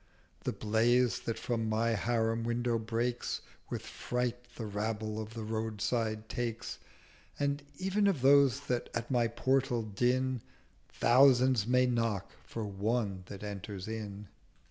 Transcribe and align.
The 0.45 0.51
Blaze 0.51 1.19
that 1.25 1.37
from 1.37 1.69
my 1.69 1.89
Harim 1.91 2.43
window 2.43 2.79
breaks 2.79 3.41
With 3.69 3.83
fright 3.83 4.45
the 4.55 4.65
Rabble 4.65 5.21
of 5.21 5.35
the 5.35 5.43
Roadside 5.43 6.27
takes; 6.27 6.79
And 7.39 7.61
ev'n 7.79 8.07
of 8.07 8.21
those 8.23 8.61
that 8.61 8.89
at 8.95 9.11
my 9.11 9.27
Portal 9.27 9.83
din, 9.83 10.41
Thousands 10.89 11.67
may 11.67 11.85
knock 11.85 12.31
for 12.43 12.65
one 12.65 13.21
that 13.27 13.43
enters 13.43 13.87
in.' 13.87 14.27